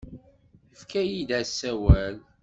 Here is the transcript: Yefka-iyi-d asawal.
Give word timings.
Yefka-iyi-d 0.71 1.29
asawal. 1.41 2.15